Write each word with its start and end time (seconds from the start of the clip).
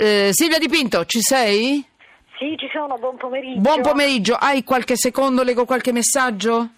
Eh, 0.00 0.28
Silvia 0.30 0.60
Di 0.60 0.68
Pinto, 0.68 1.04
ci 1.06 1.20
sei? 1.20 1.84
Sì, 2.38 2.54
ci 2.56 2.68
sono, 2.72 2.98
buon 2.98 3.16
pomeriggio. 3.16 3.60
Buon 3.60 3.80
pomeriggio, 3.82 4.34
hai 4.34 4.62
qualche 4.62 4.94
secondo, 4.96 5.42
leggo 5.42 5.64
qualche 5.64 5.90
messaggio? 5.90 6.68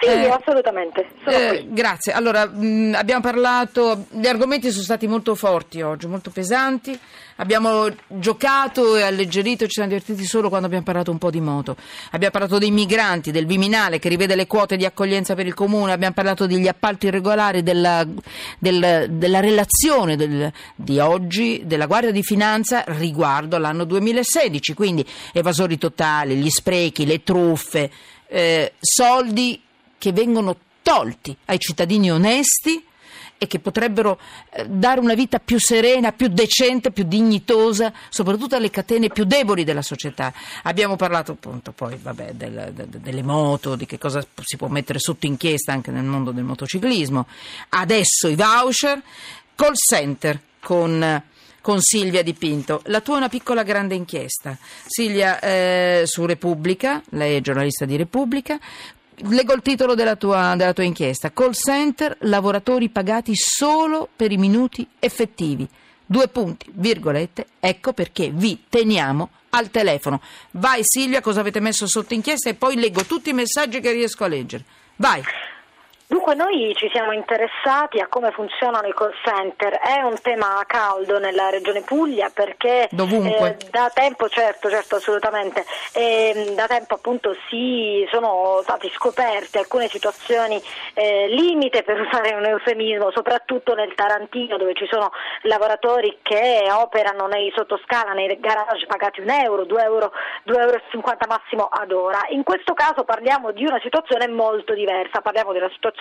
Sì, 0.00 0.06
Eh, 0.06 0.28
assolutamente. 0.28 1.08
Eh, 1.26 1.66
grazie. 1.70 2.12
Allora, 2.12 2.46
mh, 2.46 2.94
abbiamo 2.96 3.20
parlato, 3.20 4.06
gli 4.10 4.26
argomenti 4.28 4.70
sono 4.70 4.84
stati 4.84 5.08
molto 5.08 5.34
forti 5.34 5.80
oggi, 5.82 6.06
molto 6.06 6.30
pesanti. 6.30 6.96
Abbiamo 7.40 7.88
giocato 8.06 8.96
e 8.96 9.02
alleggerito, 9.02 9.64
ci 9.66 9.72
siamo 9.72 9.88
divertiti 9.88 10.24
solo 10.24 10.48
quando 10.48 10.66
abbiamo 10.66 10.84
parlato 10.84 11.10
un 11.10 11.18
po' 11.18 11.30
di 11.30 11.40
moto. 11.40 11.76
Abbiamo 12.12 12.32
parlato 12.32 12.58
dei 12.58 12.70
migranti, 12.70 13.30
del 13.32 13.46
Viminale 13.46 13.98
che 13.98 14.08
rivede 14.08 14.34
le 14.36 14.46
quote 14.46 14.76
di 14.76 14.84
accoglienza 14.84 15.34
per 15.34 15.46
il 15.46 15.54
comune, 15.54 15.92
abbiamo 15.92 16.14
parlato 16.14 16.46
degli 16.46 16.68
appalti 16.68 17.06
irregolari, 17.06 17.62
della, 17.62 18.04
del- 18.58 19.06
della 19.10 19.40
relazione 19.40 20.16
del- 20.16 20.52
di 20.76 20.98
oggi 21.00 21.62
della 21.64 21.86
Guardia 21.86 22.10
di 22.12 22.22
Finanza 22.22 22.84
riguardo 22.86 23.56
all'anno 23.56 23.84
2016, 23.84 24.74
quindi 24.74 25.04
evasori 25.32 25.76
totali, 25.78 26.36
gli 26.36 26.50
sprechi, 26.50 27.06
le 27.06 27.22
truffe, 27.22 27.90
eh, 28.28 28.72
soldi 28.80 29.60
che 29.98 30.12
vengono 30.12 30.56
tolti 30.82 31.36
ai 31.46 31.58
cittadini 31.58 32.10
onesti 32.10 32.82
e 33.40 33.46
che 33.46 33.60
potrebbero 33.60 34.18
eh, 34.50 34.66
dare 34.66 34.98
una 34.98 35.14
vita 35.14 35.38
più 35.38 35.58
serena, 35.60 36.10
più 36.12 36.26
decente, 36.26 36.90
più 36.90 37.04
dignitosa, 37.04 37.92
soprattutto 38.08 38.56
alle 38.56 38.68
catene 38.70 39.10
più 39.10 39.24
deboli 39.24 39.62
della 39.62 39.82
società. 39.82 40.32
Abbiamo 40.64 40.96
parlato 40.96 41.32
appunto 41.32 41.70
poi 41.70 41.96
vabbè, 42.02 42.32
del- 42.32 42.72
de- 42.74 42.88
de- 42.88 43.00
delle 43.00 43.22
moto, 43.22 43.76
di 43.76 43.86
che 43.86 43.96
cosa 43.98 44.26
si 44.42 44.56
può 44.56 44.66
mettere 44.66 44.98
sotto 44.98 45.26
inchiesta 45.26 45.72
anche 45.72 45.92
nel 45.92 46.02
mondo 46.04 46.32
del 46.32 46.42
motociclismo. 46.44 47.26
Adesso 47.68 48.26
i 48.28 48.34
voucher, 48.34 49.00
call 49.54 49.74
center 49.74 50.40
con 50.60 51.22
con 51.60 51.80
Silvia 51.82 52.22
Di 52.22 52.32
Pinto. 52.32 52.80
La 52.86 53.02
tua 53.02 53.14
è 53.14 53.18
una 53.18 53.28
piccola 53.28 53.62
grande 53.62 53.94
inchiesta. 53.94 54.56
Silvia, 54.86 55.38
eh, 55.38 56.04
su 56.06 56.24
Repubblica, 56.24 57.02
lei 57.10 57.36
è 57.36 57.40
giornalista 57.42 57.84
di 57.84 57.96
Repubblica. 57.96 58.58
Leggo 59.22 59.52
il 59.52 59.62
titolo 59.62 59.94
della 59.94 60.16
tua, 60.16 60.54
della 60.56 60.72
tua 60.72 60.84
inchiesta. 60.84 61.32
Call 61.32 61.52
center, 61.52 62.16
lavoratori 62.20 62.88
pagati 62.88 63.32
solo 63.34 64.08
per 64.14 64.30
i 64.30 64.36
minuti 64.36 64.86
effettivi. 64.98 65.68
Due 66.06 66.28
punti, 66.28 66.70
virgolette, 66.72 67.46
ecco 67.60 67.92
perché 67.92 68.30
vi 68.32 68.64
teniamo 68.68 69.30
al 69.50 69.70
telefono. 69.70 70.20
Vai 70.52 70.80
Silvia, 70.82 71.20
cosa 71.20 71.40
avete 71.40 71.60
messo 71.60 71.86
sotto 71.86 72.14
inchiesta 72.14 72.48
e 72.48 72.54
poi 72.54 72.76
leggo 72.76 73.04
tutti 73.04 73.30
i 73.30 73.34
messaggi 73.34 73.80
che 73.80 73.92
riesco 73.92 74.24
a 74.24 74.28
leggere. 74.28 74.64
Vai. 74.96 75.22
Dunque 76.10 76.34
noi 76.34 76.74
ci 76.74 76.88
siamo 76.90 77.12
interessati 77.12 78.00
a 78.00 78.06
come 78.06 78.30
funzionano 78.30 78.86
i 78.88 78.94
call 78.94 79.12
center, 79.22 79.74
è 79.74 80.00
un 80.00 80.18
tema 80.22 80.64
caldo 80.66 81.18
nella 81.18 81.50
regione 81.50 81.82
Puglia 81.82 82.30
perché 82.32 82.88
eh, 82.88 83.56
da 83.70 83.90
tempo, 83.92 84.26
certo, 84.30 84.70
certo, 84.70 84.96
assolutamente, 84.96 85.66
ehm, 85.92 86.54
da 86.54 86.66
tempo 86.66 86.94
appunto 86.94 87.36
si 87.50 88.08
sono 88.10 88.60
stati 88.62 88.88
scoperte 88.88 89.58
alcune 89.58 89.88
situazioni 89.88 90.58
eh, 90.94 91.28
limite 91.28 91.82
per 91.84 92.00
usare 92.00 92.32
un 92.32 92.46
eufemismo, 92.46 93.10
soprattutto 93.10 93.74
nel 93.74 93.94
Tarantino 93.94 94.56
dove 94.56 94.72
ci 94.72 94.88
sono 94.90 95.10
lavoratori 95.42 96.20
che 96.22 96.68
operano 96.72 97.26
nei 97.26 97.52
sottoscala, 97.54 98.14
nei 98.14 98.40
garage 98.40 98.86
pagati 98.86 99.20
un 99.20 99.28
euro, 99.28 99.66
2 99.66 99.82
euro, 99.82 100.12
2,50 100.46 100.56
euro 100.56 100.80
massimo 101.28 101.64
ad 101.66 101.92
ora. 101.92 102.20
In 102.30 102.44
questo 102.44 102.72
caso 102.72 103.04
parliamo 103.04 103.52
di 103.52 103.66
una 103.66 103.78
situazione 103.82 104.26
molto 104.26 104.72
diversa, 104.72 105.20
parliamo 105.20 105.52
di 105.52 105.58
una 105.58 105.68
situazione 105.68 105.96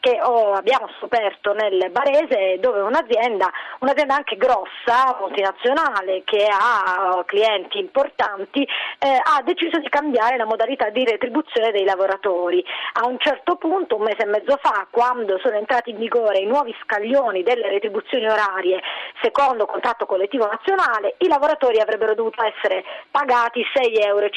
che 0.00 0.20
oh, 0.22 0.52
abbiamo 0.52 0.88
scoperto 0.98 1.52
nel 1.52 1.90
Barese 1.90 2.58
dove 2.60 2.80
un'azienda, 2.80 3.50
un'azienda 3.80 4.16
anche 4.16 4.36
grossa, 4.36 5.16
multinazionale, 5.20 6.22
che 6.24 6.46
ha 6.50 7.16
oh, 7.16 7.24
clienti 7.24 7.78
importanti, 7.78 8.62
eh, 8.62 9.20
ha 9.22 9.42
deciso 9.42 9.78
di 9.78 9.88
cambiare 9.88 10.36
la 10.36 10.46
modalità 10.46 10.90
di 10.90 11.04
retribuzione 11.04 11.70
dei 11.70 11.84
lavoratori. 11.84 12.64
A 12.94 13.06
un 13.06 13.18
certo 13.18 13.56
punto, 13.56 13.96
un 13.96 14.02
mese 14.02 14.22
e 14.22 14.26
mezzo 14.26 14.58
fa, 14.60 14.86
quando 14.90 15.38
sono 15.38 15.56
entrati 15.56 15.90
in 15.90 15.98
vigore 15.98 16.38
i 16.38 16.46
nuovi 16.46 16.74
scaglioni 16.82 17.42
delle 17.42 17.68
retribuzioni 17.68 18.26
orarie 18.28 18.80
secondo 19.22 19.66
contratto 19.66 20.06
collettivo 20.06 20.46
nazionale, 20.46 21.14
i 21.18 21.28
lavoratori 21.28 21.80
avrebbero 21.80 22.14
dovuto 22.14 22.42
essere 22.42 22.84
pagati 23.10 23.64
6,50 23.74 24.06
euro 24.06 24.28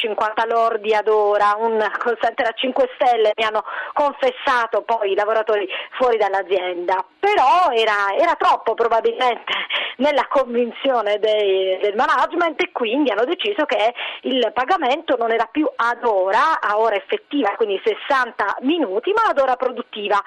lordi 0.46 0.94
ad 0.94 1.08
ora, 1.08 1.56
un 1.58 1.78
call 1.98 2.18
center 2.20 2.48
a 2.48 2.54
5 2.54 2.90
stelle 2.96 3.32
mi 3.36 3.44
hanno 3.44 3.64
confessato 3.94 4.84
poi 4.84 5.12
i 5.12 5.16
lavoratori 5.16 5.68
fuori 5.98 6.18
dall'azienda, 6.18 7.04
però 7.20 7.70
era, 7.72 8.16
era 8.18 8.36
troppo 8.36 8.74
probabilmente 8.74 9.54
nella 9.98 10.28
convinzione 10.28 11.20
dei- 11.20 11.78
del 11.80 11.96
management 11.96 12.62
e 12.62 12.72
quindi 12.72 13.12
hanno 13.12 13.26
deciso 13.26 13.66
che 13.66 13.94
il 14.22 14.52
pagamento 14.54 15.16
non 15.18 15.32
era 15.32 15.46
più 15.46 15.68
ad 15.76 16.04
ora, 16.04 16.60
a 16.60 16.78
ora 16.78 16.96
effettiva, 16.96 17.56
quindi 17.56 17.82
60 17.84 18.58
minuti, 18.62 19.12
ma 19.12 19.30
ad 19.30 19.40
ora 19.40 19.56
produttiva. 19.56 20.22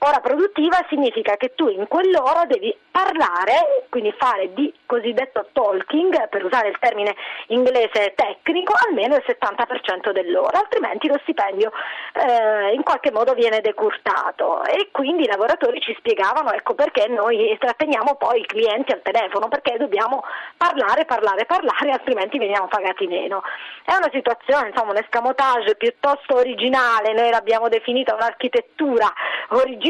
Ora 0.00 0.20
produttiva 0.20 0.84
significa 0.88 1.36
che 1.36 1.54
tu 1.54 1.68
in 1.68 1.86
quell'ora 1.88 2.44
devi 2.46 2.74
parlare, 2.90 3.86
quindi 3.88 4.12
fare 4.18 4.52
di 4.52 4.72
cosiddetto 4.86 5.48
talking, 5.52 6.28
per 6.28 6.44
usare 6.44 6.68
il 6.68 6.78
termine 6.78 7.14
inglese 7.48 8.12
tecnico, 8.14 8.74
almeno 8.86 9.16
il 9.16 9.24
70% 9.26 10.12
dell'ora, 10.12 10.58
altrimenti 10.58 11.08
lo 11.08 11.18
stipendio 11.22 11.70
eh, 12.12 12.74
in 12.74 12.82
qualche 12.82 13.10
modo 13.10 13.34
viene 13.34 13.60
decurtato 13.60 14.64
e 14.64 14.88
quindi 14.90 15.24
i 15.24 15.26
lavoratori 15.26 15.80
ci 15.80 15.94
spiegavano 15.98 16.52
ecco 16.52 16.74
perché 16.74 17.08
noi 17.08 17.56
tratteniamo 17.58 18.16
poi 18.16 18.40
i 18.40 18.46
clienti 18.46 18.92
al 18.92 19.02
telefono, 19.02 19.48
perché 19.48 19.76
dobbiamo 19.78 20.22
parlare, 20.56 21.04
parlare, 21.04 21.46
parlare, 21.46 21.90
altrimenti 21.90 22.38
veniamo 22.38 22.66
pagati 22.68 23.06
meno. 23.06 23.42
È 23.84 23.94
una 23.94 24.10
situazione, 24.12 24.68
insomma, 24.68 24.92
un 24.92 24.98
escamotage 24.98 25.76
piuttosto 25.76 26.36
originale, 26.36 27.12
noi 27.12 27.30
l'abbiamo 27.30 27.68
definita 27.68 28.14
un'architettura 28.14 29.12
originale 29.48 29.83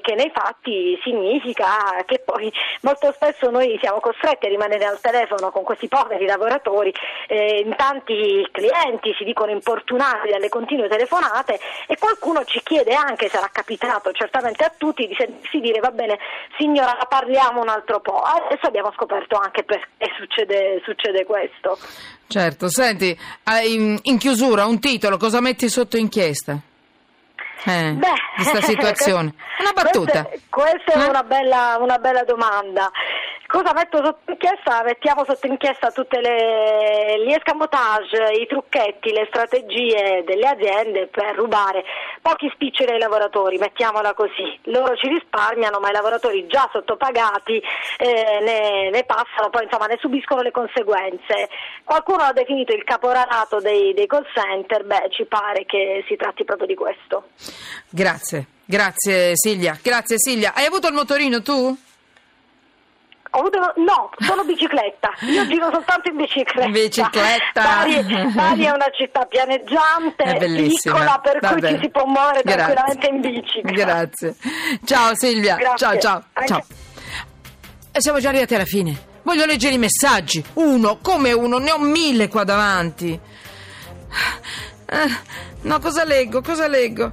che 0.00 0.14
nei 0.14 0.30
fatti 0.32 0.98
significa 1.02 1.66
che 2.06 2.22
poi 2.24 2.52
molto 2.82 3.12
spesso 3.12 3.50
noi 3.50 3.78
siamo 3.80 4.00
costretti 4.00 4.46
a 4.46 4.48
rimanere 4.48 4.84
al 4.84 5.00
telefono 5.00 5.50
con 5.50 5.62
questi 5.62 5.88
poveri 5.88 6.26
lavoratori, 6.26 6.92
eh, 7.28 7.62
in 7.64 7.74
tanti 7.76 8.46
clienti 8.50 9.14
si 9.18 9.24
dicono 9.24 9.50
importunati 9.50 10.30
dalle 10.30 10.48
continue 10.48 10.88
telefonate 10.88 11.58
e 11.86 11.98
qualcuno 11.98 12.44
ci 12.44 12.60
chiede 12.62 12.94
anche, 12.94 13.28
sarà 13.28 13.48
capitato 13.52 14.12
certamente 14.12 14.64
a 14.64 14.72
tutti, 14.76 15.06
di 15.06 15.14
sentirsi 15.18 15.60
dire 15.60 15.80
va 15.80 15.90
bene 15.90 16.18
signora 16.56 16.96
parliamo 17.08 17.60
un 17.60 17.68
altro 17.68 18.00
po', 18.00 18.20
adesso 18.20 18.66
abbiamo 18.66 18.92
scoperto 18.92 19.36
anche 19.36 19.64
perché 19.64 19.86
succede, 20.16 20.80
succede 20.84 21.24
questo. 21.24 21.78
Certo, 22.26 22.68
senti, 22.68 23.16
in 24.02 24.18
chiusura 24.18 24.64
un 24.64 24.78
titolo, 24.78 25.16
cosa 25.16 25.40
metti 25.40 25.68
sotto 25.68 25.96
inchiesta? 25.96 26.69
Eh, 27.64 27.92
Beh, 27.92 28.12
di 28.36 28.44
sta 28.44 28.60
situazione. 28.62 29.34
Una 29.60 29.72
battuta. 29.72 30.22
Questa, 30.24 30.46
questa 30.48 30.92
è 30.92 31.04
Eh? 31.04 31.08
una 31.08 31.22
bella, 31.22 31.76
una 31.80 31.98
bella 31.98 32.24
domanda. 32.24 32.90
Cosa 33.50 33.72
metto 33.72 33.96
sotto 33.96 34.30
inchiesta? 34.30 34.84
Mettiamo 34.84 35.24
sotto 35.24 35.48
inchiesta 35.48 35.90
tutti 35.90 36.16
gli 36.20 37.32
escamotage, 37.32 38.30
i 38.40 38.46
trucchetti, 38.46 39.10
le 39.10 39.26
strategie 39.26 40.22
delle 40.24 40.46
aziende 40.46 41.08
per 41.08 41.34
rubare 41.34 41.82
pochi 42.22 42.48
spiccioli 42.54 42.92
ai 42.92 43.00
lavoratori, 43.00 43.58
mettiamola 43.58 44.14
così. 44.14 44.56
Loro 44.70 44.94
ci 44.94 45.08
risparmiano, 45.08 45.80
ma 45.80 45.88
i 45.88 45.92
lavoratori 45.92 46.46
già 46.46 46.68
sottopagati 46.70 47.60
eh, 47.98 48.38
ne, 48.40 48.90
ne 48.90 49.02
passano, 49.02 49.50
poi 49.50 49.64
insomma 49.64 49.86
ne 49.86 49.98
subiscono 49.98 50.42
le 50.42 50.52
conseguenze. 50.52 51.48
Qualcuno 51.82 52.22
ha 52.22 52.32
definito 52.32 52.72
il 52.72 52.84
caporalato 52.84 53.58
dei, 53.58 53.92
dei 53.94 54.06
call 54.06 54.26
center, 54.32 54.84
beh 54.84 55.08
ci 55.10 55.24
pare 55.24 55.64
che 55.64 56.04
si 56.06 56.14
tratti 56.14 56.44
proprio 56.44 56.68
di 56.68 56.76
questo. 56.76 57.30
Grazie, 57.88 58.46
grazie 58.64 59.32
Silvia, 59.34 59.76
grazie 59.82 60.20
Silvia. 60.20 60.52
Hai 60.54 60.66
avuto 60.66 60.86
il 60.86 60.94
motorino 60.94 61.42
tu? 61.42 61.88
Ho 63.32 63.38
avuto, 63.38 63.58
no, 63.76 64.10
solo 64.18 64.44
bicicletta. 64.44 65.10
Io 65.20 65.46
giro 65.46 65.70
soltanto 65.72 66.08
in 66.10 66.16
bicicletta. 66.16 66.68
Bicicletta. 66.68 67.62
Bari, 67.62 68.02
Bari 68.32 68.64
è 68.64 68.70
una 68.70 68.90
città 68.92 69.24
pianeggiante, 69.26 70.36
piccola, 70.66 71.20
per 71.22 71.38
Va 71.40 71.48
cui 71.50 71.60
ci 71.68 71.78
si 71.80 71.90
può 71.90 72.04
muovere 72.06 72.42
Grazie. 72.42 72.74
tranquillamente 72.74 73.06
in 73.06 73.20
bici. 73.20 73.60
Grazie. 73.62 74.34
Ciao 74.84 75.14
Silvia. 75.14 75.54
Grazie. 75.56 75.76
Ciao, 75.76 75.98
ciao, 76.00 76.24
Anche- 76.32 76.48
ciao. 76.48 76.64
E 77.92 78.00
siamo 78.00 78.18
già 78.18 78.28
arrivati 78.30 78.54
alla 78.54 78.64
fine. 78.64 79.08
Voglio 79.22 79.44
leggere 79.44 79.74
i 79.74 79.78
messaggi. 79.78 80.42
Uno, 80.54 80.98
come 81.00 81.32
uno, 81.32 81.58
ne 81.58 81.70
ho 81.70 81.78
mille 81.78 82.26
qua 82.28 82.42
davanti. 82.42 83.18
Eh, 84.86 85.08
no, 85.62 85.78
cosa 85.78 86.02
leggo? 86.04 86.40
Cosa 86.42 86.66
leggo? 86.66 87.12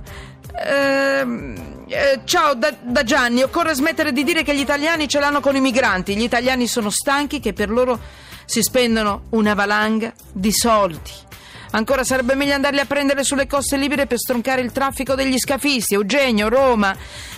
Ehm, 0.66 1.77
eh, 1.88 2.20
ciao 2.24 2.54
da, 2.54 2.74
da 2.82 3.04
Gianni, 3.04 3.44
occorre 3.44 3.74
smettere 3.74 4.12
di 4.12 4.24
dire 4.24 4.44
che 4.44 4.56
gli 4.56 4.60
italiani 4.60 5.08
ce 5.08 5.20
l'hanno 5.20 5.40
con 5.40 5.56
i 5.56 5.62
migranti. 5.62 6.16
Gli 6.16 6.24
italiani 6.24 6.68
sono 6.68 6.90
stanchi 6.90 7.40
che 7.40 7.54
per 7.54 7.70
loro 7.70 8.00
si 8.46 8.62
spendono 8.62 9.24
una 9.32 9.54
valanga 9.54 10.14
di 10.32 10.52
soldi. 10.52 11.26
Ancora 11.72 12.04
sarebbe 12.04 12.36
meglio 12.36 12.54
andarli 12.54 12.80
a 12.80 12.86
prendere 12.86 13.24
sulle 13.24 13.46
coste 13.46 13.78
libere 13.78 14.08
per 14.08 14.18
stroncare 14.18 14.62
il 14.62 14.72
traffico 14.72 15.16
degli 15.16 15.38
scafisti. 15.38 15.96
Eugenio, 15.96 16.48
Roma. 16.48 16.96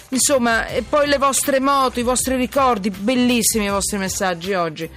Insomma, 0.09 0.67
e 0.67 0.81
poi 0.81 1.07
le 1.07 1.17
vostre 1.17 1.59
moto, 1.59 1.99
i 1.99 2.03
vostri 2.03 2.35
ricordi, 2.35 2.89
bellissimi 2.89 3.65
i 3.65 3.69
vostri 3.69 3.97
messaggi 3.97 4.53
oggi. 4.53 4.89